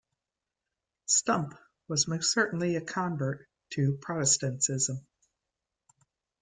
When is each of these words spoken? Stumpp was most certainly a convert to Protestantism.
Stumpp 1.07 1.55
was 1.87 2.07
most 2.07 2.33
certainly 2.33 2.75
a 2.75 2.81
convert 2.81 3.47
to 3.73 3.99
Protestantism. 4.01 5.05